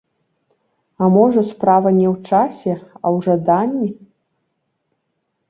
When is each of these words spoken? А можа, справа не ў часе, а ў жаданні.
А 1.03 1.09
можа, 1.15 1.43
справа 1.49 1.89
не 1.99 2.07
ў 2.13 2.47
часе, 2.47 2.73
а 3.03 3.13
ў 3.19 3.29
жаданні. 3.29 3.91